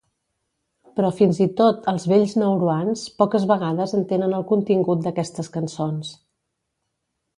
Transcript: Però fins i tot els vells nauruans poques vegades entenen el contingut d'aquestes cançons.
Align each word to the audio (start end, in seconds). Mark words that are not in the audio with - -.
Però 0.99 1.11
fins 1.17 1.41
i 1.43 1.45
tot 1.59 1.89
els 1.91 2.07
vells 2.13 2.33
nauruans 2.43 3.03
poques 3.23 3.45
vegades 3.53 3.95
entenen 3.99 4.35
el 4.39 4.47
contingut 4.53 5.05
d'aquestes 5.05 5.53
cançons. 5.59 6.11